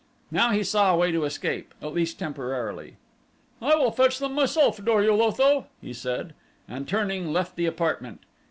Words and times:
Now 0.31 0.49
he 0.49 0.63
saw 0.63 0.91
a 0.91 0.97
way 0.97 1.11
to 1.11 1.25
escape, 1.25 1.75
at 1.79 1.93
least 1.93 2.17
temporarily. 2.17 2.95
"I 3.61 3.75
will 3.75 3.91
fetch 3.91 4.17
them 4.17 4.33
myself, 4.33 4.83
Dor 4.83 5.03
ul 5.03 5.21
Otho," 5.21 5.67
he 5.79 5.93
said, 5.93 6.33
and 6.67 6.87
turning, 6.87 7.31
left 7.31 7.55
the 7.55 7.67
apartment. 7.67 8.21